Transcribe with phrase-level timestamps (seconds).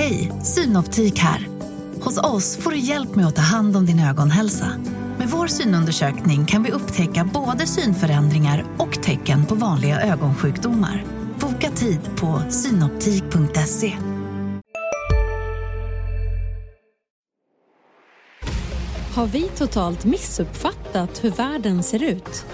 [0.00, 1.48] Hej, Synoptik här.
[2.00, 4.66] Hos oss får du hjälp med att ta hand om din ögonhälsa.
[5.18, 11.04] Med vår synundersökning kan vi upptäcka både synförändringar och tecken på vanliga ögonsjukdomar.
[11.40, 13.96] Boka tid på synoptik.se.
[19.14, 22.46] Har vi totalt missuppfattat hur världen ser ut?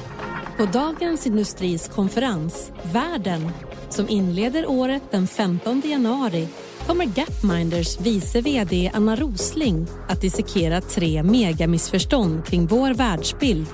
[0.57, 3.51] På Dagens Industris konferens Världen,
[3.89, 6.49] som inleder året den 15 januari
[6.87, 13.67] kommer Gapminders vice VD Anna Rosling att dissekera tre megamissförstånd kring vår världsbild.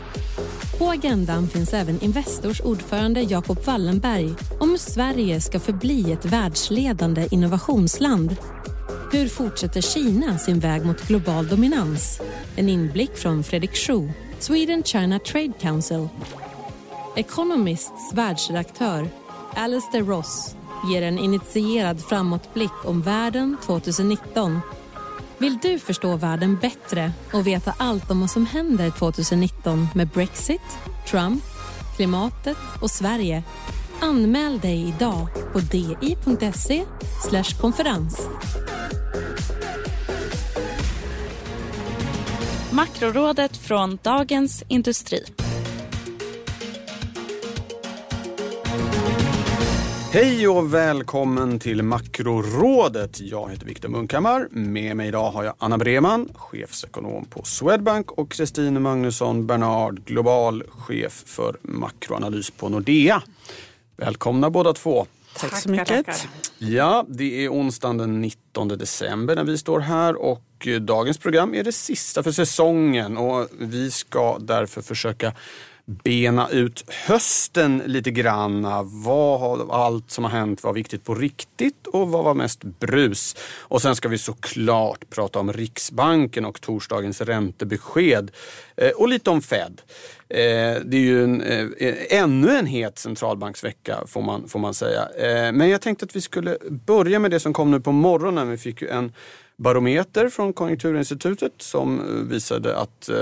[0.79, 7.29] På agendan finns även Investors ordförande Jacob Wallenberg om hur Sverige ska förbli ett världsledande
[7.31, 8.37] innovationsland.
[9.13, 12.21] Hur fortsätter Kina sin väg mot global dominans?
[12.57, 16.09] En inblick från Fredrik Schuh, Sweden China Trade Council.
[17.17, 19.09] Economists världsredaktör
[19.55, 20.55] Alistair Ross
[20.91, 24.61] ger en initierad framåtblick om världen 2019.
[25.39, 30.79] Vill du förstå världen bättre och veta allt om vad som händer 2019 med Brexit,
[31.11, 31.43] Trump,
[31.97, 33.43] klimatet och Sverige?
[34.01, 36.85] Anmäl dig idag på di.se
[37.61, 38.29] konferens.
[42.73, 45.25] Makrorådet från Dagens Industri.
[50.15, 53.21] Hej och välkommen till Makrorådet.
[53.21, 54.49] Jag heter Viktor Munkhammar.
[54.51, 60.63] Med mig idag har jag Anna Breman, chefsekonom på Swedbank och Kristin Magnusson Bernard, global
[60.69, 63.23] chef för makroanalys på Nordea.
[63.97, 65.07] Välkomna båda två.
[65.37, 66.29] Tack så mycket.
[66.59, 71.65] Ja, det är onsdagen den 19 december när vi står här och dagens program är
[71.65, 75.33] det sista för säsongen och vi ska därför försöka
[75.85, 78.63] bena ut hösten lite grann.
[79.05, 83.37] Vad av allt som har hänt var viktigt på riktigt och vad var mest brus?
[83.59, 88.31] Och sen ska vi såklart prata om Riksbanken och torsdagens räntebesked
[88.77, 89.81] eh, och lite om Fed.
[90.29, 90.39] Eh,
[90.85, 95.09] det är ju en, eh, ännu en het centralbanksvecka får man, får man säga.
[95.53, 98.51] Men jag tänkte att vi skulle börja med det som kom nu på morgonen.
[98.51, 99.13] Vi fick ju en
[99.63, 103.17] barometer från Konjunkturinstitutet som eh, visade att eh,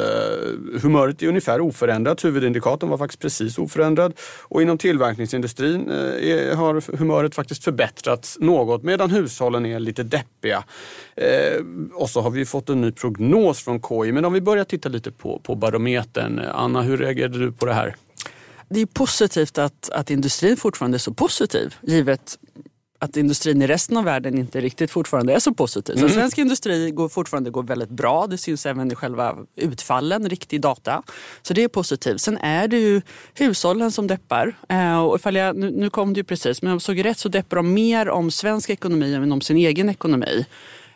[0.83, 2.25] humöret är ungefär oförändrat.
[2.25, 4.13] Huvudindikatorn var faktiskt precis oförändrad.
[4.43, 10.65] Och inom tillverkningsindustrin eh, har humöret faktiskt förbättrats något medan hushållen är lite deppiga.
[11.17, 11.65] Eh,
[11.95, 14.13] och så har vi fått en ny prognos från KI.
[14.13, 16.39] Men om vi börjar titta lite på, på barometern.
[16.39, 17.97] Eh, Anna, hur reagerade du på det här?
[18.69, 22.39] Det är positivt att, att industrin fortfarande är så positiv givet
[23.03, 25.95] att industrin i resten av världen inte riktigt fortfarande är så positiv.
[25.95, 26.11] Så mm.
[26.11, 28.27] svensk industri går fortfarande går väldigt bra.
[28.27, 31.03] Det syns även i själva utfallen, riktig data.
[31.43, 32.21] Så det är positivt.
[32.21, 33.03] Sen är det ju
[33.35, 34.55] hushållen som deppar.
[34.69, 37.19] Eh, och ifall jag, nu, nu kom det ju precis, men om jag såg rätt
[37.19, 40.47] så deppar de mer om svensk ekonomi än om sin egen ekonomi.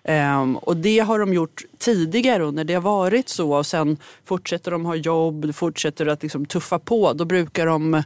[0.09, 3.97] Um, och det har de gjort tidigare och när det har varit så och sen
[4.25, 8.03] fortsätter de ha jobb, fortsätter att liksom tuffa på, då brukar de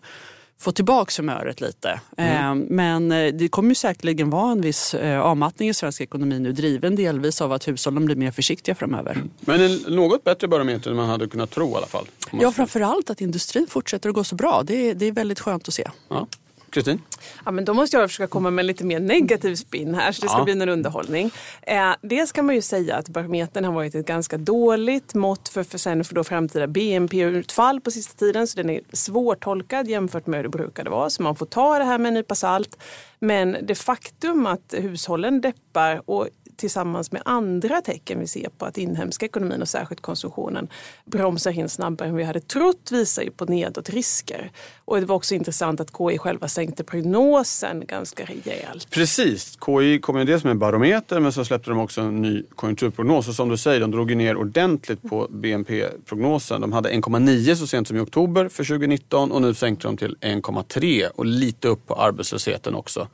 [0.61, 2.01] få tillbaka humöret lite.
[2.17, 2.61] Mm.
[2.61, 6.53] Men eh, det kommer ju säkerligen vara en viss eh, avmattning i svensk ekonomi nu
[6.53, 9.13] driven delvis av att hushållen blir mer försiktiga framöver.
[9.13, 9.31] Mm.
[9.41, 12.07] Men en något bättre barometer än man hade kunnat tro i alla fall?
[12.33, 14.63] Ja, framförallt att industrin fortsätter att gå så bra.
[14.65, 15.91] Det är, det är väldigt skönt att se.
[16.09, 16.27] Ja.
[16.71, 17.03] Kristin?
[17.45, 20.29] Ja, men då måste jag försöka komma med lite mer negativ spin här så det
[20.29, 20.45] ska ja.
[20.45, 21.31] bli en underhållning.
[21.63, 25.63] Eh, dels kan man ju säga att barometern har varit ett ganska dåligt mått för,
[25.63, 30.39] för, sen för då framtida BNP-utfall på sista tiden så den är svårtolkad jämfört med
[30.39, 32.79] hur det brukade vara så man får ta det här med en nypa salt.
[33.21, 36.29] Men det faktum att hushållen deppar och
[36.59, 40.69] tillsammans med andra tecken vi ser på att inhemska ekonomin och särskilt konsumtionen
[41.05, 44.51] bromsar in snabbare än vi hade trott visar ju på nedåtrisker.
[44.85, 48.91] Och det var också intressant att KI själva sänkte prognosen ganska rejält.
[48.91, 52.43] Precis, KI kom ju dels med en barometer men så släppte de också en ny
[52.55, 56.61] konjunkturprognos och som du säger, de drog ju ner ordentligt på BNP-prognosen.
[56.61, 60.17] De hade 1,9 så sent som i oktober för 2019 och nu sänkte de till
[60.21, 63.09] 1,3 och lite upp på arbetslösheten också.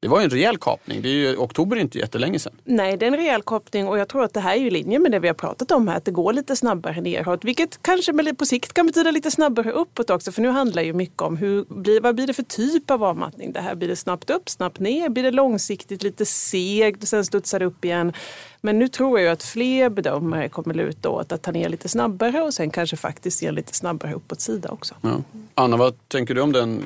[0.00, 1.02] Det var en rejäl kapning.
[1.02, 2.52] Det är ju, oktober är inte jättelänge sedan.
[2.64, 4.98] Nej, det är en rejäl kapning och jag tror att det här är i linje
[4.98, 5.96] med det vi har pratat om här.
[5.96, 7.44] Att det går lite snabbare neråt.
[7.44, 10.32] Vilket kanske på sikt kan betyda lite snabbare uppåt också.
[10.32, 13.52] För nu handlar ju mycket om hur blir, vad blir det för typ av avmattning.
[13.52, 15.08] Det här blir det snabbt upp, snabbt ner.
[15.08, 18.12] Blir det långsiktigt lite segt och sen studsar det upp igen.
[18.60, 22.42] Men nu tror jag att fler bedömare kommer luta åt att ta ner lite snabbare
[22.42, 24.94] och sen kanske faktiskt ge lite snabbare uppåt sida också.
[25.00, 25.22] Ja.
[25.54, 26.84] Anna, vad tänker du om den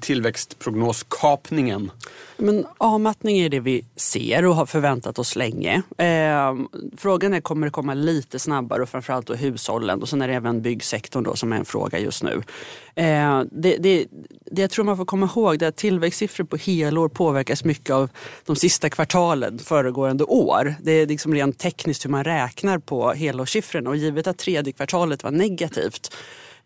[0.00, 1.90] tillväxtprognoskapningen?
[2.36, 5.82] Men avmattning är det vi ser och har förväntat oss länge.
[5.98, 6.54] Eh,
[6.96, 10.34] frågan är, kommer det komma lite snabbare och framförallt då hushållen och sen är det
[10.34, 12.42] även byggsektorn då som är en fråga just nu.
[12.94, 14.06] Eh, det, det,
[14.44, 18.10] det jag tror man får komma ihåg är att tillväxtsiffror på helår påverkas mycket av
[18.46, 20.74] de sista kvartalen föregående år.
[20.82, 25.22] Det är liksom rent tekniskt hur man räknar på helårssiffrorna och givet att tredje kvartalet
[25.24, 26.16] var negativt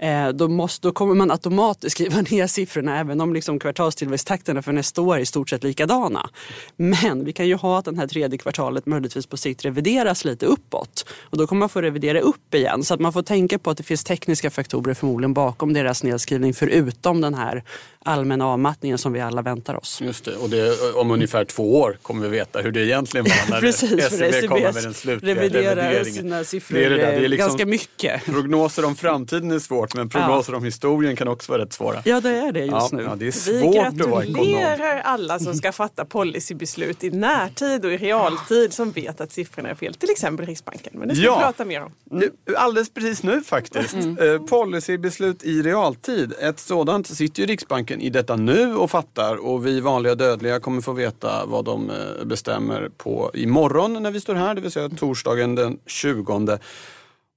[0.05, 4.73] Eh, då, måste, då kommer man automatiskt skriva ner siffrorna även om liksom kvartalstillväxttakterna för
[4.73, 6.31] nästa år är i stort sett likadana.
[6.77, 10.47] Men vi kan ju ha att det här tredje kvartalet möjligtvis på sikt revideras lite
[10.47, 11.07] uppåt.
[11.21, 12.85] Och då kommer man få revidera upp igen.
[12.85, 16.55] Så att man får tänka på att det finns tekniska faktorer förmodligen bakom deras nedskrivning
[16.55, 17.65] förutom den här
[18.05, 20.01] allmänna avmattningen som vi alla väntar oss.
[20.03, 23.51] Just det, och det, om ungefär två år kommer vi veta hur det egentligen var
[23.51, 27.25] när Precis, SCB kommer med den slutliga reviderar sina siffror Det är det där, det
[27.25, 28.25] är liksom- ganska mycket.
[28.25, 32.03] Prognoser om framtiden är svårt men prognoser om historien kan också vara rätt svåra.
[32.05, 33.03] Ja, det är det just Ja, nu.
[33.03, 33.97] ja, det är Vi svårt ekonom.
[33.97, 39.69] gratulerar alla som ska fatta policybeslut i närtid och i realtid som vet att siffrorna
[39.71, 39.95] är fel.
[39.95, 40.93] Till exempel Riksbanken.
[40.97, 41.37] Men det ska Ja.
[41.39, 41.93] vi prata mer om.
[42.11, 43.95] Nu, Alldeles precis nu faktiskt.
[43.95, 46.33] Eh, policybeslut i realtid.
[46.41, 50.81] Ett sådant sitter ju Riksbanken i detta nu och fattar och vi vanliga dödliga kommer
[50.81, 54.89] få veta vad de eh, bestämmer på imorgon när vi står här, det vill säga
[54.89, 56.59] torsdagen den 20.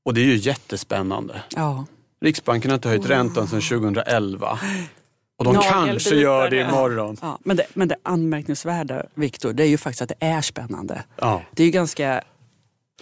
[0.05, 1.41] Och det är ju jättespännande.
[1.55, 1.85] Ja.
[2.21, 4.59] Riksbanken har inte höjt räntan sedan 2011.
[5.37, 6.69] Och de Nagelbitar, kanske gör det ja.
[6.69, 7.17] imorgon.
[7.21, 11.03] Ja, men, det, men det anmärkningsvärda, Viktor, det är ju faktiskt att det är spännande.
[11.15, 11.41] Ja.
[11.51, 12.23] Det är ju ganska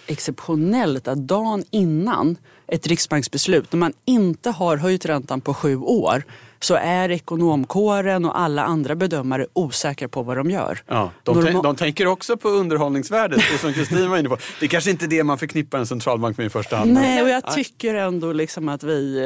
[0.06, 2.36] exceptionellt att dagen innan
[2.66, 6.22] ett riksbanksbeslut, när man inte har höjt räntan på sju år,
[6.60, 10.78] så är ekonomkåren och alla andra bedömare osäkra på vad de gör.
[10.86, 14.36] Ja, de, Norma- de tänker också på underhållningsvärdet, det som Kristin var inne på.
[14.60, 16.92] Det är kanske inte det man förknippar en centralbank med i första hand.
[16.92, 19.18] Nej, och jag tycker ändå liksom att vi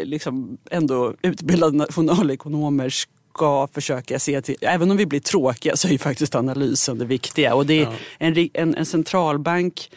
[0.00, 5.88] eh, liksom ändå utbildade nationalekonomer ska försöka se till, även om vi blir tråkiga så
[5.88, 7.54] är ju faktiskt analysen det viktiga.
[7.54, 7.88] Och det är
[8.18, 9.90] en, ri- en, en centralbank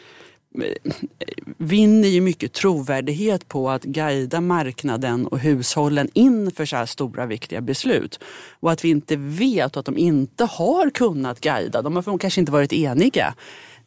[1.57, 7.61] vinner ju mycket trovärdighet på att guida marknaden och hushållen inför så här stora viktiga
[7.61, 8.19] beslut.
[8.59, 12.39] Och att vi inte vet och att de inte har kunnat guida, de har kanske
[12.39, 13.33] inte varit eniga.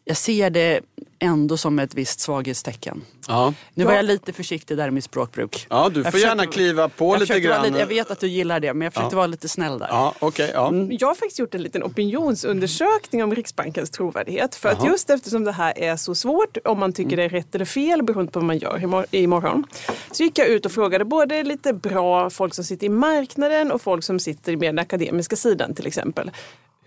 [0.05, 0.81] Jag ser det
[1.19, 3.03] ändå som ett visst svaghetstecken.
[3.29, 3.55] Ja.
[3.75, 5.67] Nu var jag lite försiktig där i mitt språkbruk.
[5.71, 7.63] Ja, du Jag får gärna försökte- kliva på lite grann.
[7.67, 9.87] Lite, jag vet att du gillar det, men jag försökte vara lite snäll där.
[9.91, 10.51] Ja, okej.
[10.55, 10.73] ja.
[10.91, 14.55] Jag har faktiskt gjort en liten opinionsundersökning om Riksbankens trovärdighet.
[14.55, 17.55] För att just eftersom det här är så svårt, om man tycker det är rätt
[17.55, 19.65] eller fel beroende på vad man gör imor- imorgon.
[20.13, 23.83] Så gick jag ut och frågade både lite bra folk som sitter i marknaden och
[23.83, 26.31] folk som sitter med den akademiska sidan till exempel.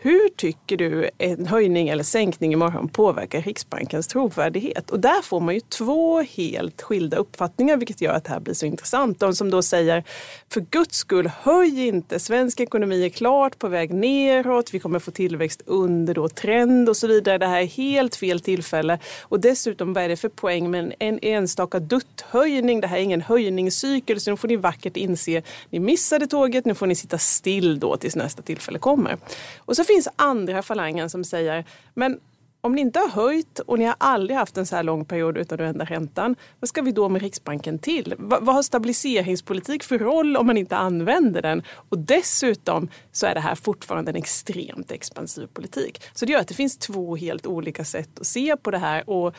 [0.06, 4.90] Hur tycker du en höjning eller sänkning imorgon påverkar Riksbankens trovärdighet?
[4.90, 8.54] Och där får man ju två helt skilda uppfattningar vilket gör att det här blir
[8.54, 9.20] så intressant.
[9.20, 10.04] De som då säger
[10.50, 15.12] för guds skull höj inte, svensk ekonomi är klart på väg neråt, vi kommer få
[15.12, 17.38] tillväxt under då trend och så vidare.
[17.38, 19.00] Det här är helt fel tillfälle.
[19.22, 22.82] Och dessutom vad är det för poäng med en, enstaka dutthöjning?
[22.82, 26.76] Det här är ingen höjningscykel så nu får ni vackert inse, ni missade tåget, nu
[26.76, 29.18] får ni sitta still då tills nästa tillfälle kommer.
[29.58, 32.20] Och så finns andra falangen som säger, men
[32.62, 35.38] om ni inte har höjt och ni har aldrig haft en så här lång period
[35.38, 38.16] utan att ändra räntan, vad ska vi då med Riksbanken till?
[38.18, 41.64] Vad, vad har stabiliseringspolitik för roll om man inte använder den?
[41.90, 46.02] Och dessutom så är det här fortfarande en extremt expansiv politik.
[46.14, 49.10] Så det gör att det finns två helt olika sätt att se på det här.
[49.10, 49.36] Och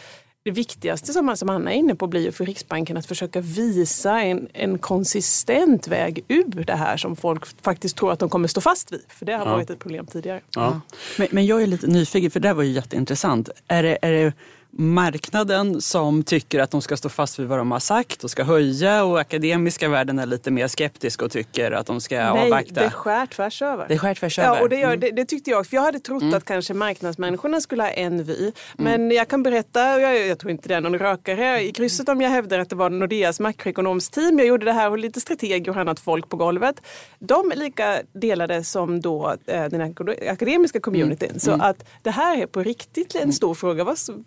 [0.47, 4.21] det viktigaste som, som Anna är inne på blir ju för Riksbanken att försöka visa
[4.21, 8.61] en, en konsistent väg ur det här som folk faktiskt tror att de kommer stå
[8.61, 9.01] fast vid.
[9.09, 10.41] För det har varit ett problem tidigare.
[10.55, 10.81] Ja.
[11.19, 13.49] Men, men jag är lite nyfiken, för det här var ju jätteintressant.
[13.69, 14.33] Är det, är det
[14.78, 18.45] marknaden som tycker att de ska stå fast vid vad de har sagt och ska
[18.45, 22.80] höja och akademiska världen är lite mer skeptisk och tycker att de ska Nej, avvakta?
[22.80, 23.87] det skär tvärs över.
[23.88, 24.62] Det skär tvärs Ja, över.
[24.62, 25.00] och det, gör, Mm.
[25.00, 25.66] det, det tyckte jag.
[25.66, 28.52] För jag hade trott att kanske marknadsmänniskorna skulle ha en vy.
[28.76, 32.09] Men jag kan berätta, och jag, jag tror inte det är någon rökare i krysset
[32.09, 34.38] om jag hävdar att det var Nordeas makroekonomsteam.
[34.38, 36.80] Jag gjorde det här och lite strateger och annat folk på golvet.
[37.18, 41.40] De är lika delade som då eh, den akad- akademiska communityn.
[41.40, 43.85] Så att det här är på riktigt en stor fråga.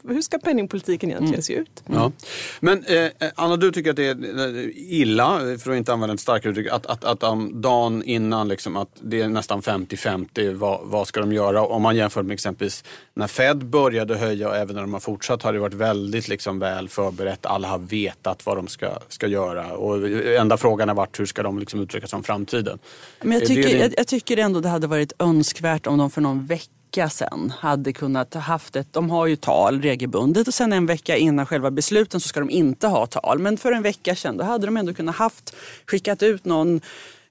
[0.07, 1.83] Hur ska penningpolitiken egentligen se ut?
[1.85, 2.11] Ja.
[2.59, 6.19] Men eh, Anna, du tycker att det är eh, illa, för att inte använda ett
[6.19, 10.79] starkare uttryck, att, att, att um, dagen innan liksom, att det är nästan 50-50, vad,
[10.83, 11.61] vad ska de göra?
[11.65, 15.43] Om man jämför med exempelvis när Fed började höja och även när de har fortsatt
[15.43, 17.45] har det varit väldigt liksom, väl förberett.
[17.45, 21.43] Alla har vetat vad de ska, ska göra och enda frågan har varit hur ska
[21.43, 22.79] de liksom, uttrycka sig om framtiden?
[23.21, 25.97] Men jag Är det tycker, din- jag, jag tycker ändå det hade varit önskvärt om
[25.97, 26.71] de för någon vecka
[27.07, 31.17] sedan hade kunnat ha haft ett, de har ju tal regelbundet och sen en vecka
[31.17, 33.39] innan själva besluten så ska de inte ha tal.
[33.39, 36.81] Men för en vecka sen då hade de ändå kunnat haft, skickat ut någon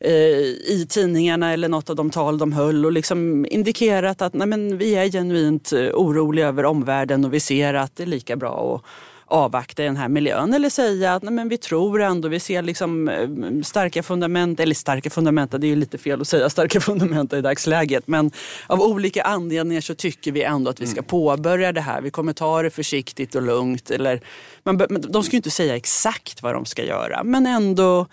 [0.00, 4.46] eh, i tidningarna eller något av de tal de höll och liksom indikerat att nej,
[4.46, 8.37] men vi är genuint eh, oroliga över omvärlden och vi ser att det är lika
[8.37, 8.84] bra att
[9.28, 12.62] avvakta i den här miljön eller säga att nej, men vi tror ändå, vi ser
[12.62, 13.28] liksom eh,
[13.64, 17.40] starka fundament, eller starka fundament, det är ju lite fel att säga starka fundament i
[17.40, 18.30] dagsläget, men
[18.66, 22.00] av olika anledningar så tycker vi ändå att vi ska påbörja det här.
[22.00, 23.90] Vi kommer ta det försiktigt och lugnt.
[23.90, 24.20] Eller,
[24.62, 28.06] man, de ska ju inte säga exakt vad de ska göra, men ändå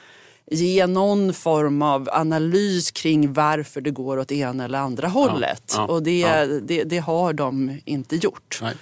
[0.52, 5.74] ge någon form av analys kring varför det går åt ena eller andra hållet.
[5.76, 6.46] Ja, ja, och det, ja.
[6.46, 8.60] det, det har de inte gjort.
[8.62, 8.76] Nej.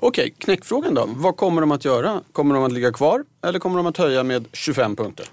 [0.00, 1.08] Okej, knäckfrågan då.
[1.08, 2.22] Vad kommer de att göra?
[2.32, 5.26] Kommer de att ligga kvar eller kommer de att höja med 25 punkter?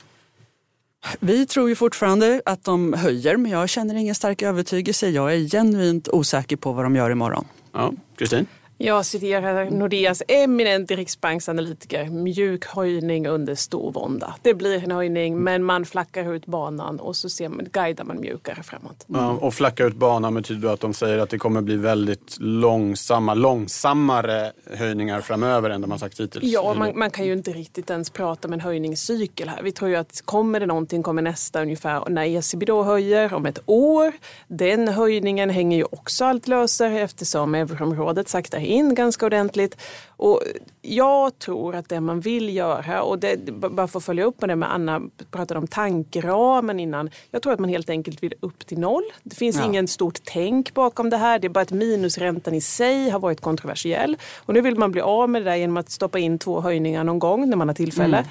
[1.19, 5.09] Vi tror ju fortfarande att de höjer men jag känner ingen stark övertygelse.
[5.09, 7.45] Jag är genuint osäker på vad de gör imorgon.
[7.73, 8.45] Ja, Kristin?
[8.79, 12.05] Jag citerar Nordeas eminente riksbanksanalytiker.
[12.05, 14.35] Mjuk höjning under stor vånda.
[14.41, 18.19] Det blir en höjning men man flackar ut banan och så ser man, guidar man
[18.19, 19.05] mjukare framåt.
[19.07, 23.33] Ja, och flacka ut banan betyder att de säger att det kommer bli väldigt långsamma,
[23.33, 26.45] långsammare höjningar framöver än de har sagt hittills.
[26.45, 29.63] Ja, man, man kan ju inte riktigt ens prata om en höjningscykel här.
[29.63, 33.45] Vi tror ju att kommer det någonting kommer nästa ungefär när ECB då höjer om
[33.45, 34.13] ett år.
[34.47, 39.77] Den höjningen hänger ju också allt lösare eftersom euroområdet saktar in ganska ordentligt.
[40.07, 40.41] Och
[40.81, 44.47] jag tror att det man vill göra, och det, bara för att följa upp på
[44.47, 47.09] det med Anna pratade om tankeramen innan.
[47.31, 49.03] Jag tror att man helt enkelt vill upp till noll.
[49.23, 49.65] Det finns Ja.
[49.65, 51.39] ingen stort tänk bakom det här.
[51.39, 54.17] Det är bara att minusräntan i sig har varit kontroversiell.
[54.37, 57.03] Och nu vill man bli av med det där genom att stoppa in två höjningar
[57.03, 58.25] någon gång när man har tillfälle.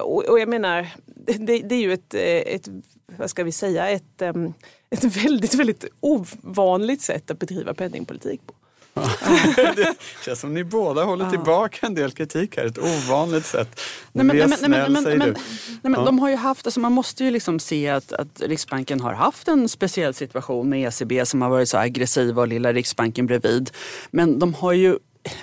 [0.00, 0.86] Och, och jag menar,
[1.38, 2.20] det, det är ju ett, eh,
[2.54, 2.68] ett,
[3.18, 4.54] vad ska vi säga, ett, em,
[4.90, 8.54] ett väldigt, väldigt ovanligt sätt att bedriva penningpolitik på.
[9.76, 9.94] det
[10.24, 12.66] känns som ni båda håller tillbaka en del kritik här.
[12.66, 13.80] Ett ovanligt sätt.
[14.12, 15.34] Nej, men, nej, men, nej, men, nej,
[15.82, 19.12] men de har ju haft, alltså man måste ju liksom se att, att Riksbanken har
[19.12, 23.70] haft en speciell situation med ECB som har varit så aggressiva och lilla Riksbanken bredvid.
[24.10, 24.98] Men de har ju,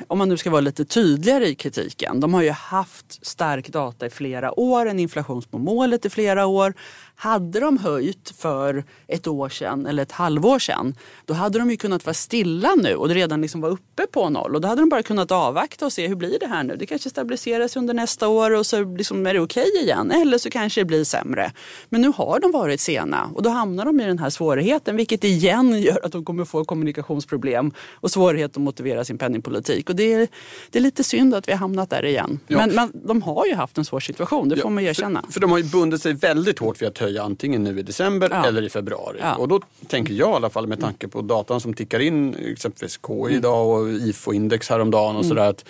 [0.07, 4.05] om man nu ska vara lite tydligare i kritiken, de har ju haft stark data
[4.05, 6.73] i flera år, en inflationsmålet i flera år.
[7.21, 10.95] Hade de höjt för ett år sedan eller ett halvår sedan,
[11.25, 14.55] då hade de ju kunnat vara stilla nu och redan liksom var uppe på noll.
[14.55, 16.75] Och då hade de bara kunnat avvakta och se hur blir det här nu.
[16.75, 20.11] Det kanske stabiliseras under nästa år och så liksom är det okej igen.
[20.11, 21.51] Eller så kanske det blir sämre.
[21.89, 25.23] Men nu har de varit sena och då hamnar de i den här svårigheten vilket
[25.23, 29.89] igen gör att de kommer få kommunikationsproblem och svårighet att motivera sin penningpolitik.
[29.89, 30.27] Och det är,
[30.69, 32.39] det är lite synd att vi har hamnat där igen.
[32.47, 32.57] Ja.
[32.57, 35.21] Men, men de har ju haft en svår situation, det får man ju erkänna.
[35.21, 37.83] För, för de har ju bundit sig väldigt hårt vid att höja antingen nu i
[37.83, 38.45] december Ja.
[38.47, 39.17] eller i februari.
[39.21, 39.35] Ja.
[39.35, 42.99] Och då tänker jag i alla fall med tanke på datan som tickar in, exempelvis
[43.07, 43.33] KI Mm.
[43.35, 45.49] idag och IFO-index häromdagen och sådär.
[45.49, 45.65] Att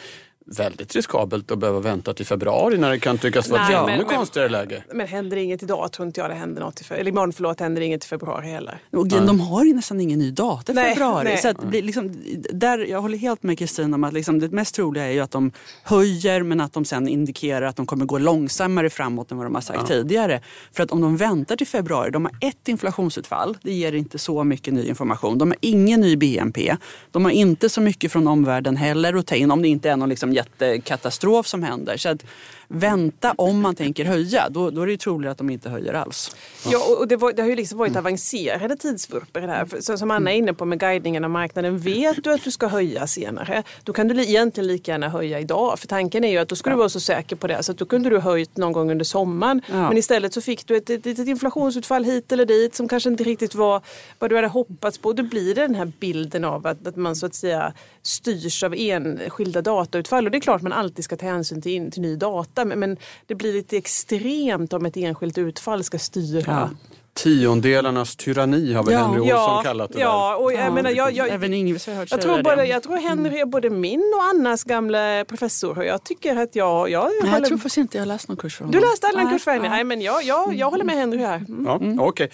[0.57, 4.05] väldigt riskabelt att behöva vänta till februari när det kan tyckas vara ett ännu men-
[4.05, 4.83] konstigare läge.
[4.93, 7.59] Men händer inget idag tror inte jag det händer något i fe- eller imorgon förlåt,
[7.59, 8.81] händer inget i februari heller.
[8.91, 11.23] Och de har ju nästan ingen ny data i februari.
[11.23, 11.37] nej.
[11.37, 12.15] Så att liksom,
[12.53, 15.31] där, jag håller helt med Kristin om att liksom det mest troliga är ju att
[15.31, 15.51] de
[15.83, 19.55] höjer men att de sen indikerar att de kommer gå långsammare framåt än vad de
[19.55, 20.41] har sagt tidigare.
[20.71, 24.43] För att om de väntar till februari, de har ett inflationsutfall, det ger inte så
[24.43, 25.37] mycket ny information.
[25.37, 26.75] De har ingen ny BNP,
[27.11, 29.97] de har inte så mycket från omvärlden heller att ta in om det inte är
[29.97, 31.97] någon liksom jättekatastrof som händer.
[31.97, 32.25] Så att
[32.71, 35.93] vänta om man tänker höja, då, då är det ju troligt att de inte höjer
[35.93, 36.35] alls.
[36.71, 39.65] Ja, och- det, var, det har ju liksom varit avancerade tidsvurper här.
[39.65, 41.77] För, så, som Anna är inne på med guidningen av marknaden.
[41.79, 45.39] Vet du att du ska höja senare, då kan du li, egentligen lika gärna höja
[45.39, 45.79] idag.
[45.79, 47.77] För tanken är ju att då ska du vara så säker på det så att
[47.77, 49.61] då kunde du höjt någon gång under sommaren.
[49.71, 49.87] Ja.
[49.89, 53.23] Men istället så fick du ett, ett litet inflationsutfall hit eller dit som kanske inte
[53.23, 53.81] riktigt var
[54.19, 55.13] vad du hade hoppats på.
[55.13, 58.73] Då blir det den här bilden av att, att man så att säga styrs av
[58.77, 60.25] enskilda datautfall.
[60.25, 62.58] Och det är klart man alltid ska ta hänsyn till, in, till ny data.
[62.65, 62.97] Men, men
[63.27, 66.69] det blir lite extremt om ett enskilt utfall ska styra.
[67.13, 68.99] Tiondelarnas tyranni har väl Ja.
[68.99, 71.99] Henry Olsson kallat det ja, och jag Ja, menar, jag, jag, Även Ingves har jag
[71.99, 75.77] hört jag tror, både, jag tror Henry är både min och Annas gamla professor.
[75.77, 76.89] Och jag tycker att jag...
[76.89, 78.89] jag, Nej, jag håller- tror faktiskt inte jag har läst någon kurs för du honom.
[78.91, 79.61] läste alla en kurs för ja.
[79.61, 81.35] Nej, men jag, jag, jag håller med Henry här.
[81.49, 81.95] Mm.
[81.97, 82.29] Ja, Okej,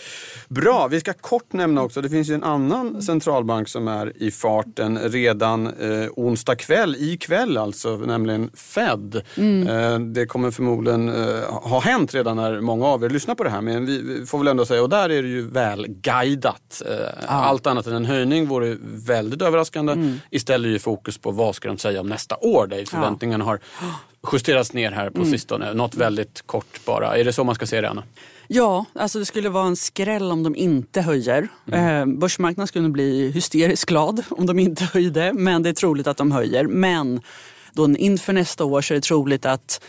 [0.47, 0.87] bra.
[0.87, 4.99] Vi ska kort nämna också, det finns ju en annan centralbank som är i farten
[5.03, 9.15] redan eh, onsdag kväll, ikväll alltså, nämligen Fed.
[9.15, 13.49] Eh, det kommer förmodligen eh, ha hänt redan när många av er lyssnar på det
[13.49, 16.81] här, men vi, vi får väl ändå säga, och där är det ju väl guidat.
[16.89, 20.17] Eh, Allt annat än en höjning vore väldigt överraskande.
[20.29, 23.59] Istället är ju fokus på vad ska de säga om nästa år, där förväntningarna har
[24.33, 25.73] justerats ner här på sistone.
[25.73, 27.17] Något väldigt kort bara.
[27.17, 28.03] Är det så man ska se det, Anna?
[28.47, 31.47] Ja, alltså det skulle vara en skräll om de inte höjer.
[31.71, 36.17] Eh, börsmarknaden skulle bli hysteriskt glad om de inte höjde, men det är troligt att
[36.17, 36.63] de höjer.
[36.67, 37.21] Men
[37.73, 39.81] då inför nästa år så är det troligt att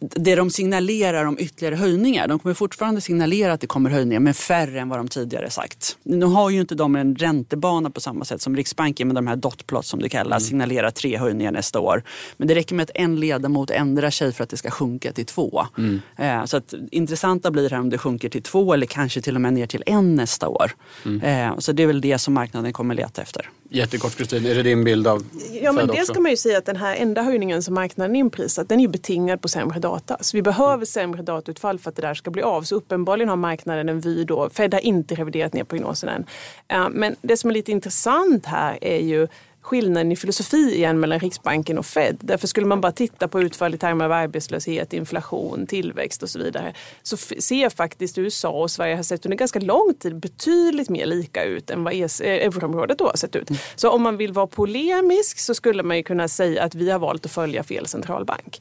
[0.00, 2.28] det de signalerar om ytterligare höjningar.
[2.28, 5.98] De kommer fortfarande signalera att det kommer höjningar men färre än vad de tidigare sagt.
[6.02, 9.36] Nu har ju inte de en räntebana på samma sätt som Riksbanken med de här
[9.36, 10.48] dotplots som det kallas, mm.
[10.48, 12.02] signalerar tre höjningar nästa år.
[12.36, 15.26] Men det räcker med att en ledamot ändrar sig för att det ska sjunka till
[15.26, 15.66] två.
[15.78, 16.00] Mm.
[16.16, 19.40] Eh, så att, intressanta blir här om det sjunker till två eller kanske till och
[19.40, 20.72] med ner till en nästa år.
[21.04, 21.50] Mm.
[21.50, 23.50] Eh, så det är väl det som marknaden kommer leta efter.
[23.70, 25.24] Jättekort Kristin, är det din bild av
[25.62, 28.68] Ja men dels kan man ju säga att den här enda höjningen som marknaden inprisat
[28.68, 30.16] den är ju betingad på sämre data.
[30.20, 32.62] Så vi behöver sämre datautfall för att det där ska bli av.
[32.62, 34.50] Så uppenbarligen har marknaden en vy då.
[34.50, 36.24] Fed har inte reviderat ner prognosen än.
[36.68, 39.28] Eh, men det som är lite intressant här är ju
[39.68, 42.16] skillnaden i filosofi igen mellan Riksbanken och Fed.
[42.20, 46.38] Därför skulle man bara titta på utfall i termer av arbetslöshet, inflation, tillväxt och så
[46.38, 51.06] vidare så ser faktiskt USA och Sverige har sett under ganska lång tid betydligt mer
[51.06, 53.48] lika ut än vad e eh, euroområdet då har sett ut.
[53.76, 56.98] Så om man vill vara polemisk så skulle man ju kunna säga att vi har
[56.98, 58.60] valt att följa fel centralbank.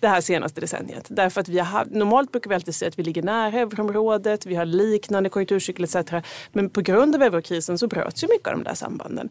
[0.00, 1.06] Det här senaste decenniet.
[1.08, 4.54] Därför att vi har, normalt brukar vi alltid säga att vi ligger nära euroområdet, vi
[4.54, 5.96] har liknande konjunkturcykel etc.
[6.52, 9.30] Men på grund av eurokrisen så bröts ju mycket av de där sambanden.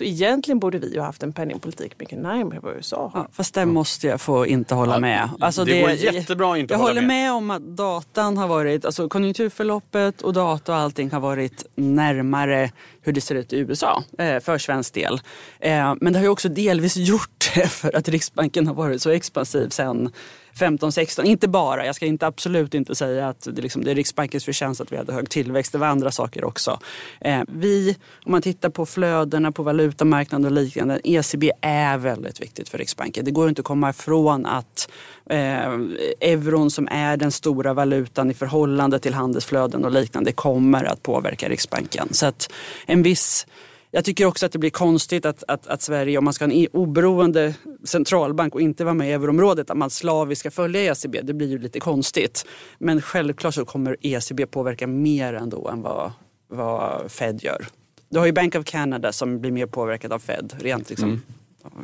[0.00, 3.20] Så egentligen borde vi ju haft en penningpolitik mycket närmare vad USA har.
[3.20, 5.28] Ja, fast där måste jag få inte hålla ja, med.
[5.40, 7.02] Alltså det, det går jättebra att inte jag hålla med.
[7.02, 11.20] Jag håller med om att datan har varit, alltså konjunkturförloppet och data och allting har
[11.20, 12.70] varit närmare
[13.02, 15.20] hur det ser ut i USA eh, för svensk del.
[15.60, 19.10] Eh, men det har ju också delvis gjort det för att Riksbanken har varit så
[19.10, 20.10] expansiv sen
[20.58, 21.26] 15, 16.
[21.26, 24.80] Inte bara, jag ska inte, absolut inte säga att det, liksom, det är Riksbankens förtjänst
[24.80, 25.72] att vi hade hög tillväxt.
[25.72, 26.78] Det var andra saker också.
[27.20, 32.68] Eh, vi, om man tittar på flödena på valutamarknaden och liknande, ECB är väldigt viktigt
[32.68, 33.24] för Riksbanken.
[33.24, 34.90] Det går inte att komma ifrån att
[35.30, 35.72] eh,
[36.20, 41.48] euron som är den stora valutan i förhållande till handelsflöden och liknande kommer att påverka
[41.48, 42.08] Riksbanken.
[42.10, 42.52] Så att
[42.90, 43.46] en viss
[43.92, 46.52] jag tycker också att det blir konstigt att, att, att, Sverige, om man ska ha
[46.52, 51.20] en oberoende centralbank och inte vara med i euroområdet, att man slaviskt ska följa ECB.
[51.22, 52.46] Det blir ju lite konstigt.
[52.78, 56.12] Men självklart så kommer ECB påverka mer ändå än vad,
[56.48, 57.66] vad Fed gör.
[58.08, 61.20] Du har ju Bank of Canada som blir mer påverkad av Fed, rent liksom, mm.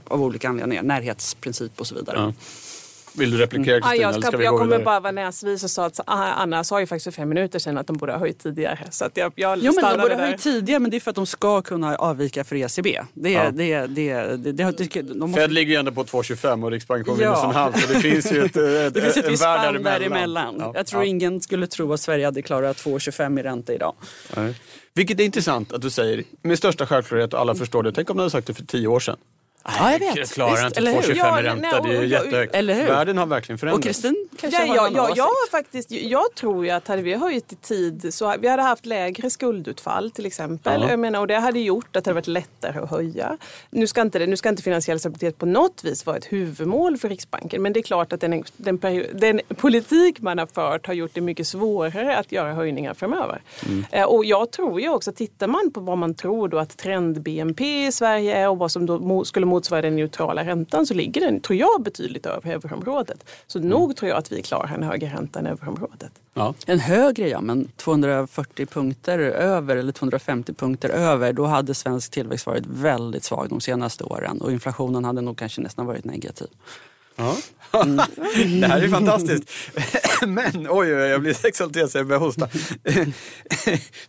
[0.04, 2.16] av olika anledningar, närhetsprincip och så vidare.
[2.18, 2.32] Ja.
[3.18, 4.08] Vill du replikera Kristina?
[4.08, 4.22] Mm.
[4.22, 7.04] Ja, jag, jag kommer bara vara näsvis och sa att ah, Anna sa ju faktiskt
[7.04, 8.78] för fem minuter sedan att de borde ha höjt tidigare.
[8.90, 11.10] Så att jag, jag jo, men de borde ha höjt tidigare men det är för
[11.10, 13.00] att de ska kunna avvika för ECB.
[13.14, 13.50] Det, ja.
[13.50, 15.40] det, det, det, det, de måste...
[15.40, 17.48] Fed ligger ju ändå på 2,25 och Riksbanken kommer ja.
[17.48, 17.72] en halv.
[17.72, 20.54] Så det finns ju ett, ett, det finns ett visst spann däremellan.
[20.58, 20.72] Ja.
[20.74, 21.08] Jag tror ja.
[21.08, 23.94] ingen skulle tro att Sverige hade klarat 2,25 i ränta idag.
[24.36, 24.54] Nej.
[24.94, 27.92] Vilket är intressant att du säger med största självklarhet och alla förstår det.
[27.92, 29.16] Tänk om du hade sagt det för tio år sedan.
[29.66, 30.32] Ja, jag vet.
[30.32, 31.80] Klarar inte 2,25 ja, i ränta.
[31.80, 32.54] det är ju jättehögt.
[32.54, 33.78] Världen har verkligen förändrats.
[33.78, 37.14] Och Kristin kanske ja, har ja, ja, jag, faktiskt, jag tror ju att hade vi
[37.14, 40.82] höjt i tid så vi hade haft lägre skuldutfall till exempel.
[40.82, 40.90] Ja.
[40.90, 43.36] Jag menar, och det hade gjort att det hade varit lättare att höja.
[43.70, 46.98] Nu ska inte, det, nu ska inte finansiell stabilitet på något vis vara ett huvudmål
[46.98, 47.62] för Riksbanken.
[47.62, 48.78] Men det är klart att den, den,
[49.12, 53.42] den politik man har fört har gjort det mycket svårare att göra höjningar framöver.
[53.66, 53.84] Mm.
[53.90, 57.86] Eh, och jag tror ju också, tittar man på vad man tror då att trend-BNP
[57.86, 61.40] i Sverige är och vad som då skulle motsvara den neutrala räntan så ligger den,
[61.40, 63.24] tror jag, betydligt över euroområdet.
[63.46, 63.70] Så mm.
[63.70, 66.12] nog tror jag att vi klarar en högre ränta än euroområdet.
[66.34, 66.54] Ja.
[66.66, 72.46] En högre ja, men 240 punkter över eller 250 punkter över, då hade svensk tillväxt
[72.46, 76.48] varit väldigt svag de senaste åren och inflationen hade nog kanske nästan varit negativ.
[77.16, 77.36] Ja.
[77.82, 77.96] Mm.
[78.60, 79.50] det här är fantastiskt.
[80.26, 82.48] Men oj, oj, jag blir så exalterad så jag börjar hosta.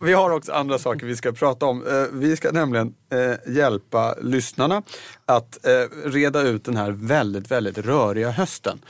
[0.00, 1.86] vi har också andra saker vi ska prata om.
[1.86, 4.82] Eh, vi ska nämligen eh, hjälpa lyssnarna
[5.26, 8.80] att eh, reda ut den här väldigt, väldigt röriga hösten.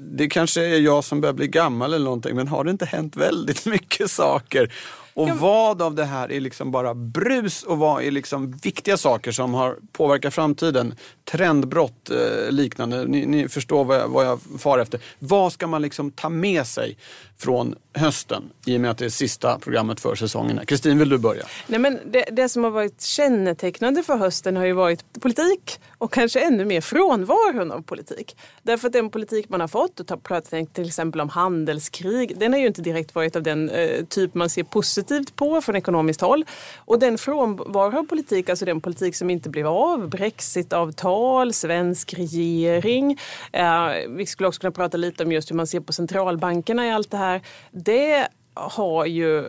[0.00, 3.16] Det kanske är jag som börjar bli gammal eller någonting, men har det inte hänt
[3.16, 4.72] väldigt mycket saker?
[5.14, 9.32] Och vad av det här är liksom bara brus och vad är liksom viktiga saker
[9.32, 10.94] som har påverkat framtiden?
[11.24, 15.00] Trendbrott eh, liknande, ni, ni förstår vad jag, vad jag far efter.
[15.18, 16.96] Vad ska man liksom ta med sig
[17.38, 20.60] från hösten i och med att det är sista programmet för säsongen?
[20.66, 21.44] Kristin, vill du börja?
[21.66, 26.12] Nej, men det, det som har varit kännetecknande för hösten har ju varit politik och
[26.12, 28.36] kanske ännu mer frånvaron av politik.
[28.62, 32.60] Därför att den politik man har fått, och pratat till exempel om handelskrig, den har
[32.60, 36.44] ju inte direkt varit av den eh, typ man ser positivt på från ekonomiskt håll.
[36.76, 43.18] Och den frånvaro av politik, alltså den politik som inte blev av, brexitavtal, svensk regering.
[43.52, 46.90] Eh, vi skulle också kunna prata lite om just hur man ser på centralbankerna i
[46.90, 47.40] allt det här.
[47.70, 49.44] Det har ju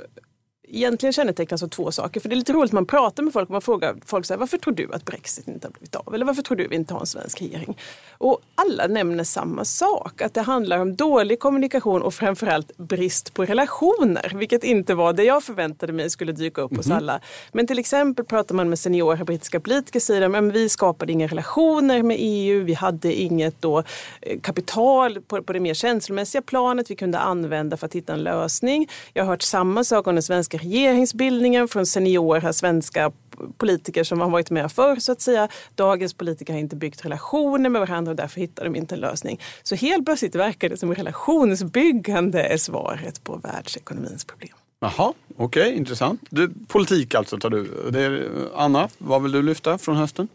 [0.68, 2.20] egentligen kännetecknas av två saker.
[2.20, 4.40] För det är lite roligt, man pratar med folk och man frågar folk så här,
[4.40, 6.16] varför tror du att Brexit inte har blivit av?
[6.16, 7.78] Eller varför tror du vi inte har en svensk regering?
[8.18, 13.46] Och alla nämner samma sak, att det handlar om dålig kommunikation och framförallt brist på
[13.46, 14.32] relationer.
[14.36, 16.80] Vilket inte var det jag förväntade mig skulle dyka upp mm -hmm.
[16.80, 16.98] hos mhm.
[16.98, 17.20] alla.
[17.52, 21.28] Men till exempel pratar man med seniora brittiska politiker säger de, men vi skapade inga
[21.28, 23.84] relationer med EU, vi hade inget då
[24.22, 28.24] eh, kapital på, på det mer känslomässiga planet vi kunde använda för att hitta en
[28.24, 28.90] lösning.
[29.14, 33.12] Jag har hört samma sak om den svenska svenska regeringsbildningen från seniora svenska
[33.58, 35.48] politiker som har varit med förr så att säga.
[35.76, 39.40] Dagens politiker har inte byggt relationer med varandra och därför hittar de inte en lösning.
[39.64, 44.54] Så helt plötsligt verkar det som relationsbyggande är svaret på världsekonomins problem.
[44.80, 46.22] Jaha, okej, okay, intressant.
[46.30, 47.92] Du, politik alltså tar du.
[47.92, 50.28] Det är, Anna, vad vill du lyfta från hösten?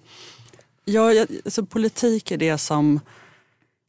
[0.85, 1.11] Ja,
[1.45, 3.01] alltså, politik är det som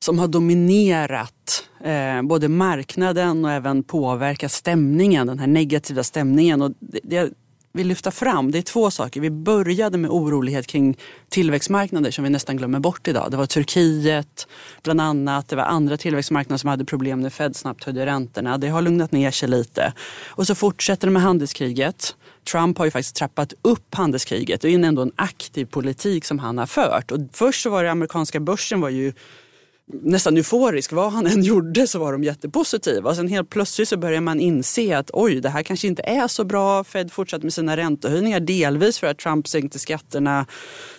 [0.03, 6.61] som har dominerat eh, både marknaden och även påverkat stämningen, den här negativa stämningen.
[6.61, 7.29] Och det, det jag
[7.73, 9.21] vill lyfta fram det är två saker.
[9.21, 10.97] Vi började med orolighet kring
[11.29, 13.31] tillväxtmarknader som vi nästan glömmer bort idag.
[13.31, 14.47] Det var Turkiet
[14.83, 15.47] bland annat.
[15.49, 18.57] Det var andra tillväxtmarknader som hade problem när Fed snabbt höjde räntorna.
[18.57, 19.93] Det har lugnat ner sig lite.
[20.27, 22.15] Och så fortsätter det med handelskriget.
[22.51, 26.57] Trump har ju faktiskt trappat upp handelskriget det är ändå en aktiv politik som han
[26.57, 27.11] har fört.
[27.11, 29.13] Och först så var det amerikanska börsen var ju
[30.01, 30.91] nästan euforisk.
[30.91, 33.15] Vad han än gjorde så var de jättepositiva.
[33.15, 36.43] Sen helt plötsligt så börjar man inse att oj, det här kanske inte är så
[36.43, 36.83] bra.
[36.83, 40.45] Fed fortsatte med sina räntehöjningar, delvis för att Trump sänkte skatterna.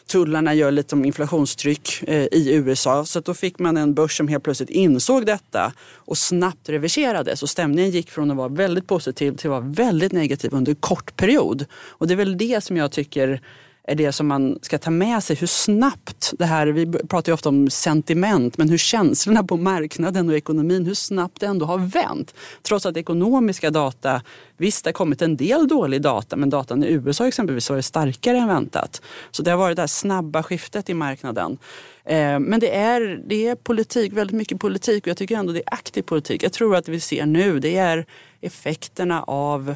[0.07, 3.05] Tullarna gör lite om inflationstryck eh, i USA.
[3.05, 7.43] Så då fick man en börs som helt plötsligt insåg detta och snabbt reverserades.
[7.43, 10.77] Och stämningen gick från att vara väldigt positiv till att vara väldigt negativ under en
[10.77, 11.65] kort period.
[11.89, 13.41] Och det är väl det som jag tycker
[13.85, 15.37] är det som man ska ta med sig.
[15.37, 20.29] Hur snabbt det här, vi pratar ju ofta om sentiment, men hur känslorna på marknaden
[20.29, 22.35] och ekonomin, hur snabbt det ändå har vänt.
[22.63, 24.23] Trots att ekonomiska data,
[24.57, 28.39] visst det har kommit en del dålig data, men datan i USA exempelvis var starkare
[28.39, 29.03] än väntat.
[29.31, 31.59] Så det har varit det här snabba skiftet i marknaden.
[32.05, 35.59] Eh, men det är, det är politik, väldigt mycket politik och jag tycker ändå det
[35.59, 36.43] är aktiv politik.
[36.43, 38.07] Jag tror att det vi ser nu det är
[38.41, 39.75] effekterna av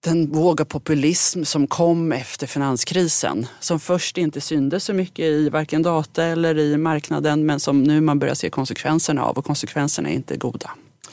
[0.00, 3.46] den våg av populism som kom efter finanskrisen.
[3.60, 8.00] Som först inte syndes så mycket i varken data eller i marknaden men som nu
[8.00, 10.70] man börjar se konsekvenserna av och konsekvenserna är inte goda.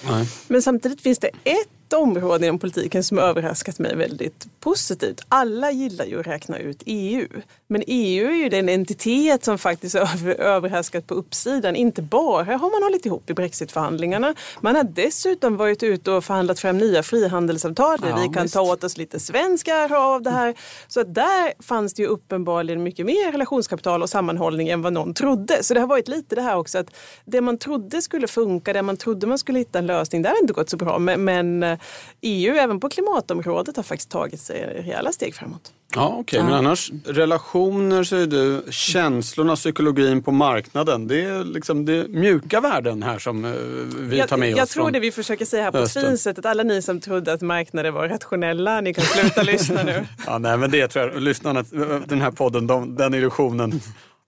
[0.09, 0.29] Nej.
[0.47, 5.21] Men samtidigt finns det ett område inom politiken som överraskat mig väldigt positivt.
[5.29, 7.27] Alla gillar ju att räkna ut EU.
[7.67, 11.75] Men EU är ju den entitet som faktiskt har överraskat på uppsidan.
[11.75, 14.35] Inte bara har man hållit ihop i brexitförhandlingarna.
[14.61, 18.53] Man har dessutom varit ute och förhandlat fram nya frihandelsavtal där ja, vi kan visst.
[18.53, 20.55] ta åt oss lite svenskar av det här.
[20.87, 25.13] Så att där fanns det ju uppenbarligen mycket mer relationskapital och sammanhållning än vad någon
[25.13, 25.63] trodde.
[25.63, 26.87] Så det har varit lite det här också att
[27.25, 30.41] det man trodde skulle funka, det man trodde man skulle hitta en lösning, det har
[30.41, 30.99] inte gått så bra.
[30.99, 31.76] Men
[32.21, 35.73] EU även på klimatområdet har faktiskt tagit sig rejäla steg framåt.
[35.95, 36.43] Ja, Okej, okay.
[36.43, 41.07] men annars relationer säger du, känslorna, psykologin på marknaden.
[41.07, 43.51] Det är liksom det mjuka värden här som eh,
[43.99, 46.19] vi tar med jag, oss Jag tror det vi försöker säga här på ett fint
[46.19, 50.05] sätt, att alla ni som trodde att marknader var rationella, ni kan sluta lyssna nu.
[50.25, 51.63] Ja, nej, men det tror jag, lyssnarna,
[52.05, 53.81] den här podden, de, den illusionen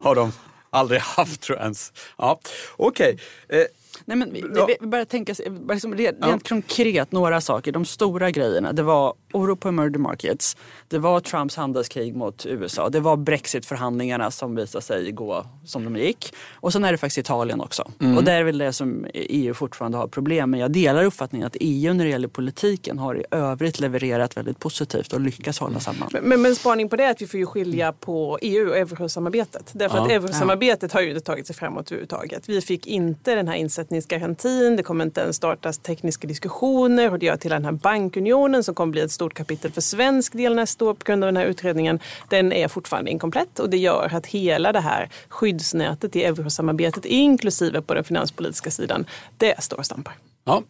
[0.03, 0.31] har de
[0.69, 1.93] aldrig haft tror jag ens.
[2.17, 2.39] Ja,
[2.77, 3.17] Okej.
[3.47, 3.65] Okay.
[4.05, 6.39] Nej, men vi, vi, vi bara tänka, bara liksom rent, ja.
[6.49, 7.71] konkret några saker.
[7.71, 10.57] De stora grejerna, det var oro på emerging markets.
[10.87, 12.89] Det var Trumps handelskrig mot USA.
[12.89, 16.33] Det var brexitförhandlingarna som visade sig gå som de gick.
[16.53, 17.91] Och sen är det faktiskt Italien också.
[17.99, 18.17] Mm.
[18.17, 20.59] Och det är väl det som EU fortfarande har problem med.
[20.59, 25.13] Jag delar uppfattningen att EU när det gäller politiken har i övrigt levererat väldigt positivt
[25.13, 26.09] och lyckats hålla samman.
[26.13, 28.77] Men, men, men spaning på det är att vi får ju skilja på EU och
[28.77, 29.71] eurosamarbetet.
[29.73, 30.03] Därför ja.
[30.03, 32.49] att eurosamarbetet har ju inte tagit sig framåt överhuvudtaget.
[32.49, 34.75] Vi fick inte den här insättningsgarantin.
[34.75, 38.75] Det kommer inte ens startas tekniska diskussioner och det gör till den här bankunionen som
[38.75, 41.45] kommer bli ett stort kapitel för svensk del nästa år på grund av den här
[41.45, 41.99] utredningen.
[42.29, 47.81] Den är fortfarande inkomplett och det gör att hela det här skyddsnätet i eurosamarbetet inklusive
[47.81, 49.05] på den finanspolitiska sidan,
[49.37, 50.13] det står och stampar.
[50.45, 50.63] Ja.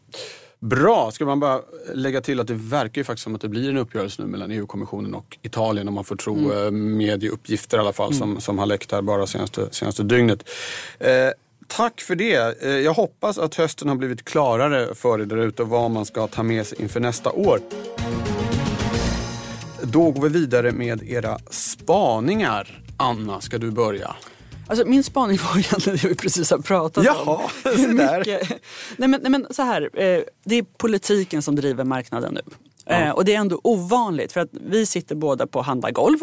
[0.59, 1.62] Bra, ska man bara
[1.93, 4.51] lägga till att det verkar ju faktiskt som att det blir en uppgörelse nu mellan
[4.51, 6.97] EU-kommissionen och Italien om man får tro mm.
[6.97, 8.19] medieuppgifter i alla fall mm.
[8.19, 10.49] som, som har läckt här bara senaste, senaste dygnet.
[10.99, 11.29] Eh,
[11.67, 12.63] tack för det.
[12.63, 16.05] Eh, jag hoppas att hösten har blivit klarare för er där ute och vad man
[16.05, 17.59] ska ta med sig inför nästa år.
[19.91, 22.82] Då går vi vidare med era spaningar.
[22.97, 24.15] Anna, ska du börja?
[24.67, 27.49] Alltså, min spaning var egentligen det vi precis har pratat Jaha, om.
[27.63, 28.23] Jaha,
[28.97, 32.41] nej, men, nej men så här, eh, det är politiken som driver marknaden nu.
[32.89, 36.17] Eh, och det är ändå ovanligt för att vi sitter båda på handlargolv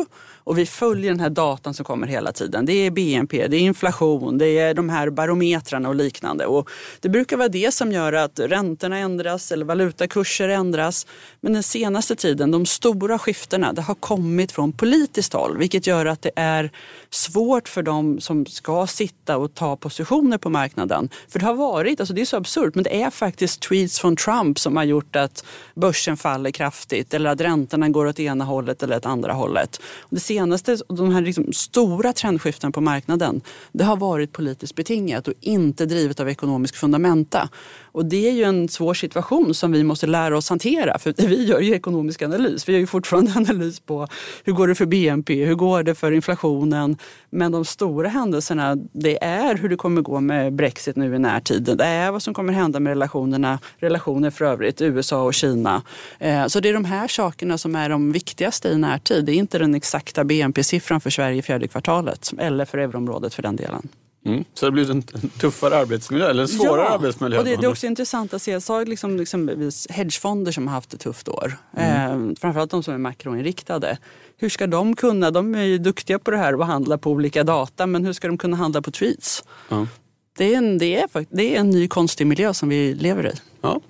[0.44, 2.66] och vi följer den här datan som kommer hela tiden.
[2.66, 6.46] Det är BNP, det är inflation, det är de här barometrarna och liknande.
[6.46, 11.06] Och det brukar vara det som gör att räntorna ändras eller valutakurser ändras.
[11.40, 16.06] Men den senaste tiden, de stora skiftena, det har kommit från politiskt håll vilket gör
[16.06, 16.70] att det är
[17.16, 21.08] svårt för dem som ska sitta och ta positioner på marknaden.
[21.28, 24.16] För det har varit, alltså det är så absurt, men det är faktiskt tweets från
[24.16, 28.82] Trump som har gjort att börsen faller kraftigt eller att räntorna går åt ena hållet
[28.82, 29.80] eller åt andra hållet.
[30.10, 33.40] Det senaste, de här liksom stora trendskiften på marknaden,
[33.72, 37.48] det har varit politiskt betingat och inte drivet av ekonomisk fundamenta.
[37.96, 40.98] Och det är ju en svår situation som vi måste lära oss hantera.
[40.98, 42.68] För vi gör ju ekonomisk analys.
[42.68, 44.08] Vi gör ju fortfarande analys på
[44.44, 46.96] hur går det för BNP, hur går det för inflationen.
[47.30, 51.62] Men de stora händelserna, det är hur det kommer gå med Brexit nu i närtid.
[51.62, 55.82] Det är vad som kommer hända med relationerna, relationer för övrigt, USA och Kina.
[56.18, 59.24] Eh, så det är de här sakerna som är de viktigaste i närtid.
[59.24, 63.42] Det är inte den exakta BNP-siffran för Sverige i fjärde kvartalet eller för euroområdet för
[63.42, 63.88] den delen.
[64.26, 64.44] Mm.
[64.54, 67.38] Så det har blivit en tuffare arbetsmiljö, eller en svårare ja, arbetsmiljö?
[67.38, 68.60] Och det, det, är också intressant att se.
[68.68, 71.58] Jag liksom, liksom hedgefonder som har haft ett tufft år.
[71.76, 72.30] Mm.
[72.30, 73.98] Eh, framförallt de som är makroinriktade.
[74.36, 77.44] Hur ska de kunna, de är ju duktiga på det här och handla på olika
[77.44, 79.44] data, men hur ska de kunna handla på tweets?
[79.70, 79.88] Mm.
[80.36, 83.32] Det, är en, det, är, det är en ny konstig miljö som vi lever i.
[83.60, 83.80] Ja.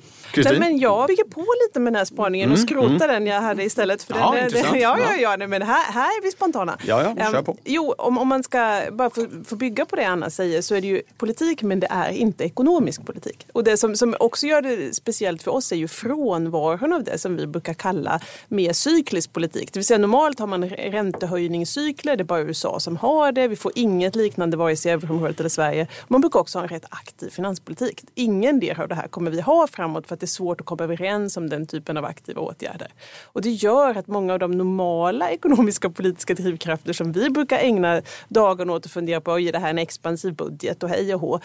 [0.44, 3.24] Nej, men jag bygger på lite med den här spaningen och mm, skrotar mm.
[3.24, 4.02] den jag hade istället.
[4.02, 6.78] För ja, den, den, ja, ja, ja, nej, men här, här är vi spontana.
[6.86, 7.52] Ja, ja, kör på.
[7.52, 10.74] Um, jo, om, om man ska bara få, få bygga på det Anna säger så
[10.74, 13.46] är det ju politik men det är inte ekonomisk politik.
[13.52, 17.18] Och det som, som också gör det speciellt för oss är ju frånvaron av det
[17.18, 19.72] som vi brukar kalla mer cyklisk politik.
[19.72, 23.48] Det vill säga normalt har man räntehöjningscykler, det är bara USA som har det.
[23.48, 25.86] Vi får inget liknande vare sig i euroområdet eller Sverige.
[26.08, 28.04] Man brukar också ha en rätt aktiv finanspolitik.
[28.14, 30.66] Ingen del av det här kommer vi ha framåt för att det är svårt att
[30.66, 32.88] komma överens om den typen av aktiva åtgärder.
[33.24, 37.58] Och det gör att många av de normala ekonomiska och politiska drivkrafter som vi brukar
[37.58, 41.20] ägna dagen åt att fundera på, ge det här en expansiv budget och hej och
[41.20, 41.40] hå.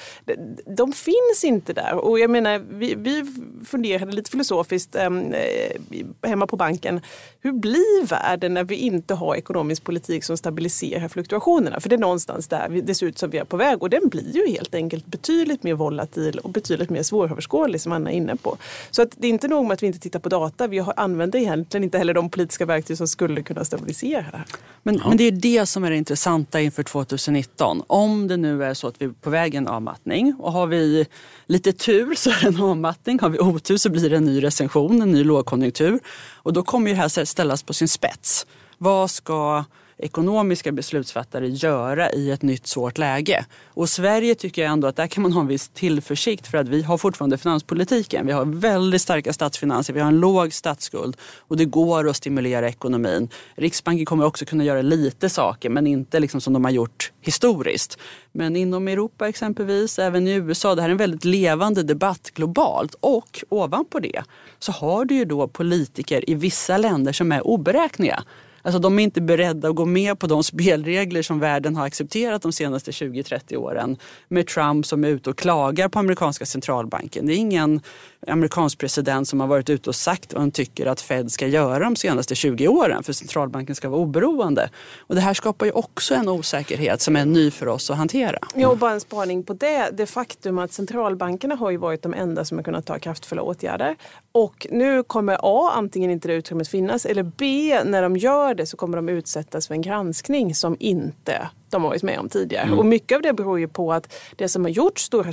[0.65, 1.96] De finns inte där.
[1.96, 3.26] Och jag menar, vi, vi
[3.65, 7.02] funderade lite filosofiskt ehm, eh, hemma på banken.
[7.41, 11.80] Hur blir världen när vi inte har ekonomisk politik som stabiliserar fluktuationerna?
[11.80, 13.89] För det är någonstans där vi, det ser ut som vi är på väg och
[13.89, 18.15] den blir ju helt enkelt betydligt mer volatil och betydligt mer svåröverskådlig som Anna är
[18.15, 18.58] inne på.
[18.91, 21.39] Så att det är inte nog med att vi inte tittar på data, vi använder
[21.39, 24.45] egentligen inte heller de politiska verktyg som skulle kunna stabilisera det här.
[24.84, 25.08] Men, ja.
[25.08, 27.84] men det är det som är det intressanta inför 2019.
[27.88, 31.06] Om det nu är så att vi är på väg en avmattning och har vi
[31.45, 33.19] lite tur så är det en avmattning.
[33.19, 36.00] Har vi otur så blir det en ny recension, en ny lågkonjunktur.
[36.34, 38.45] Och då kommer det här ställas på sin spets.
[38.78, 39.63] Vad ska
[40.01, 43.45] ekonomiska beslutsfattare göra i ett nytt svårt läge?
[43.67, 46.67] Och Sverige tycker jag ändå att där kan man ha en viss tillförsikt för att
[46.67, 48.25] vi har fortfarande finanspolitiken.
[48.25, 52.69] Vi har väldigt starka statsfinanser, vi har en låg statsskuld och det går att stimulera
[52.69, 53.29] ekonomin.
[53.55, 57.97] Riksbanken kommer också kunna göra lite saker men inte liksom som de har gjort historiskt.
[58.31, 62.95] Men inom Europa exempelvis, även i USA, det här är en väldigt levande debatt globalt.
[62.99, 64.23] Och ovanpå det
[64.59, 68.23] så har du ju då politiker i vissa länder som är oberäkneliga.
[68.62, 72.41] Alltså de är inte beredda att gå med på de spelregler som världen har accepterat
[72.41, 73.97] de senaste 20-30 åren.
[74.28, 77.26] Med Trump som är ute och klagar på amerikanska centralbanken.
[77.26, 77.82] Det är ingen
[78.28, 81.84] amerikansk president som har varit ute och sagt vad han tycker att Fed ska göra
[81.84, 84.69] de senaste 20 åren för centralbanken ska vara oberoende.
[85.00, 88.39] Och det här skapar ju också en osäkerhet som är ny för oss att hantera.
[88.56, 89.89] Ja, och bara en spaning på det.
[89.93, 93.95] Det faktum att centralbankerna har ju varit de enda som har kunnat ta kraftfulla åtgärder.
[94.32, 98.65] Och nu kommer A, antingen inte det utrymmet finnas eller B, när de gör det
[98.65, 102.65] så kommer de utsättas för en granskning som inte de har varit med om tidigare.
[102.65, 102.79] Mm.
[102.79, 105.31] Och mycket av det beror ju på att det som har gjort stora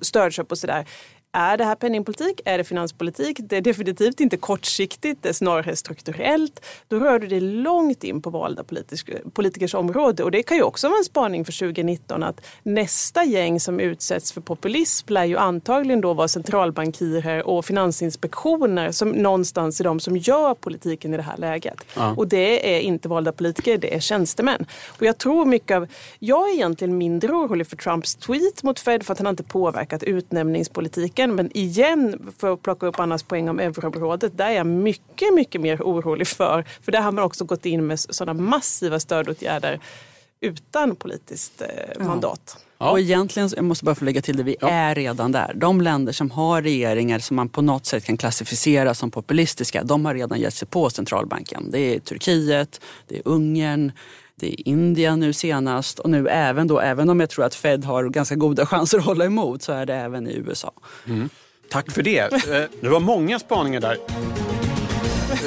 [0.00, 0.86] stödköp och sådär
[1.32, 2.40] är det här penningpolitik?
[2.44, 3.40] Är det finanspolitik?
[3.40, 6.66] Det är definitivt inte kortsiktigt, det är snarare strukturellt.
[6.88, 8.64] Då rör du dig långt in på valda
[9.32, 10.24] politikers område.
[10.24, 14.32] Och det kan ju också vara en spaning för 2019 att nästa gäng som utsätts
[14.32, 20.16] för populism lär ju antagligen då vara centralbankirer och finansinspektioner som någonstans är de som
[20.16, 21.84] gör politiken i det här läget.
[21.96, 22.14] Ja.
[22.16, 24.66] Och det är inte valda politiker, det är tjänstemän.
[24.88, 25.86] Och jag tror mycket av,
[26.18, 30.02] jag är egentligen mindre orolig för Trumps tweet mot Fed för att han inte påverkat
[30.02, 31.36] utnämningspolitiken mycket.
[31.36, 35.60] Men igen, för att plocka upp Annas poäng om euroområdet, där är jag mycket, mycket
[35.60, 36.64] mer orolig för.
[36.82, 39.80] För där har man också gått in med sådana massiva stödåtgärder
[40.40, 42.64] utan politiskt eh, mandat.
[42.78, 42.90] Ja.
[42.90, 44.68] Och egentligen, jag måste bara få lägga till det, vi ja.
[44.68, 45.52] är redan där.
[45.54, 50.04] De länder som har regeringar som man på något sätt kan klassificera som populistiska, de
[50.04, 51.70] har redan gett sig på centralbanken.
[51.70, 53.92] Det är Turkiet, det är Ungern,
[54.42, 58.08] är Indien nu senast och nu även då, även om jag tror att Fed har
[58.08, 60.72] ganska goda chanser att hålla emot, så är det även i USA.
[61.06, 61.28] Mm.
[61.70, 62.32] Tack för det.
[62.32, 63.96] Eh, det var många spaningar där.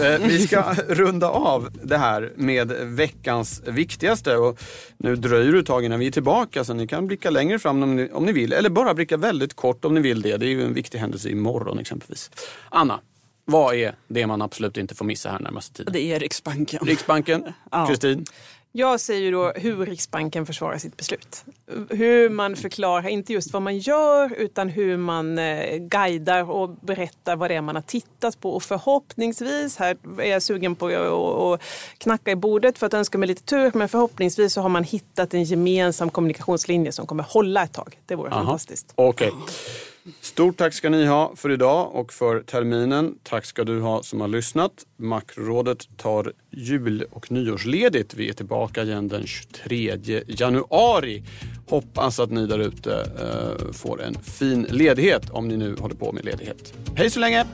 [0.01, 4.37] Eh, vi ska runda av det här med veckans viktigaste.
[4.37, 4.61] Och
[4.97, 7.83] nu dröjer det ett tag innan vi är tillbaka så ni kan blicka längre fram
[7.83, 8.53] om ni, om ni vill.
[8.53, 10.37] Eller bara blicka väldigt kort om ni vill det.
[10.37, 12.31] Det är ju en viktig händelse imorgon exempelvis.
[12.69, 12.99] Anna,
[13.45, 15.93] vad är det man absolut inte får missa här närmaste tiden?
[15.93, 16.85] Det är Riksbanken.
[16.85, 17.43] Riksbanken.
[17.87, 18.25] Kristin?
[18.27, 18.33] Ja.
[18.75, 21.45] Jag säger ju då hur Riksbanken försvarar sitt beslut.
[21.89, 27.35] Hur man förklarar, inte just vad man gör, utan hur man eh, guidar och berättar
[27.35, 28.53] vad det är man har tittat på.
[28.53, 31.61] Och förhoppningsvis, här är jag sugen på att
[31.97, 35.33] knacka i bordet för att önska mig lite tur, men förhoppningsvis så har man hittat
[35.33, 37.99] en gemensam kommunikationslinje som kommer hålla ett tag.
[38.05, 38.43] Det vore Aha.
[38.43, 38.93] fantastiskt.
[38.95, 39.27] Okej.
[39.27, 39.92] Okay.
[40.21, 43.15] Stort tack ska ni ha för idag och för terminen.
[43.23, 44.71] Tack ska du ha som har lyssnat.
[44.97, 48.13] Makrorådet tar jul och nyårsledigt.
[48.13, 51.23] Vi är tillbaka igen den 23 januari.
[51.67, 56.11] Hoppas att ni där ute eh, får en fin ledighet om ni nu håller på
[56.11, 56.73] med ledighet.
[56.95, 57.45] Hej så länge!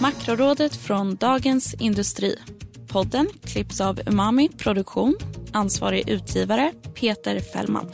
[0.00, 2.36] Makrorådet från Dagens Industri.
[2.88, 5.16] Podden klipps av Umami Produktion.
[5.52, 7.90] Ansvarig utgivare Peter Fällman.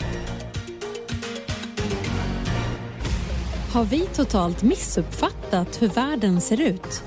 [3.73, 7.03] Har vi totalt missuppfattat hur världen ser ut?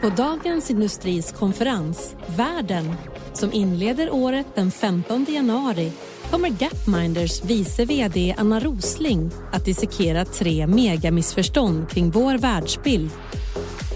[0.00, 2.94] På Dagens Industris konferens Världen
[3.32, 5.92] som inleder året den 15 januari
[6.30, 13.10] kommer Gapminders vice vd Anna Rosling att dissekera tre megamissförstånd kring vår världsbild.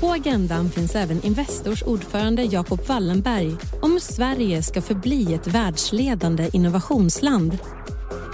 [0.01, 6.51] På agendan finns även Investors ordförande Jacob Wallenberg om hur Sverige ska förbli ett världsledande
[6.53, 7.59] innovationsland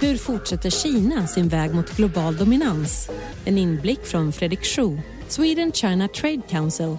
[0.03, 3.09] hur fortsätter Kina sin väg mot global dominans?
[3.45, 6.97] En inblick från Fredrik Schuh, Sweden China Trade Council.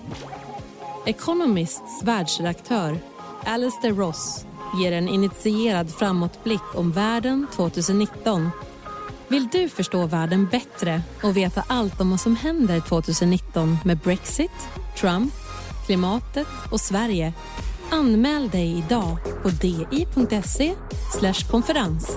[1.06, 2.98] Economists världsredaktör
[3.44, 4.46] Alistair Ross
[4.80, 8.50] ger en initierad framåtblick om världen 2019.
[9.28, 14.68] Vill du förstå världen bättre och veta allt om vad som händer 2019 med Brexit,
[15.00, 15.32] Trump,
[15.86, 17.32] klimatet och Sverige?
[17.90, 20.74] Anmäl dig idag på di.se
[21.50, 22.16] konferens.